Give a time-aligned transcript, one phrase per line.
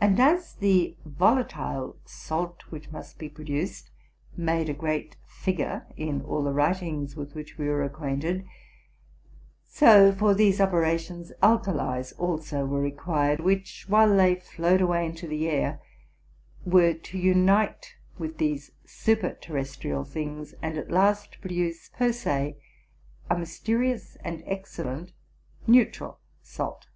[0.00, 3.90] And as the volatile salt which must be produced
[4.36, 8.46] made a great figure in all the writings with which we were acquainted;
[9.64, 15.26] so, 'for these operations, alkalies also were re quired, which, while they flowed away into
[15.26, 15.80] the air,
[16.64, 22.56] were to unite with these superterrestrial things, and at last produce, per se,
[23.28, 25.10] a mysterious and excellent
[25.66, 26.86] neutral salt.